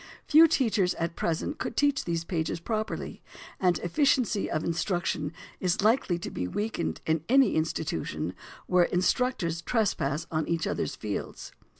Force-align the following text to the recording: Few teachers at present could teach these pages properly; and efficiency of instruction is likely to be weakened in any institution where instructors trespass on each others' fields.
Few 0.25 0.47
teachers 0.47 0.95
at 0.95 1.15
present 1.15 1.59
could 1.59 1.77
teach 1.77 2.05
these 2.05 2.23
pages 2.23 2.59
properly; 2.59 3.21
and 3.59 3.77
efficiency 3.77 4.49
of 4.49 4.63
instruction 4.63 5.31
is 5.59 5.83
likely 5.83 6.17
to 6.17 6.31
be 6.31 6.47
weakened 6.47 7.01
in 7.05 7.23
any 7.29 7.53
institution 7.53 8.33
where 8.65 8.85
instructors 8.85 9.61
trespass 9.61 10.25
on 10.31 10.47
each 10.47 10.65
others' 10.65 10.95
fields. 10.95 11.51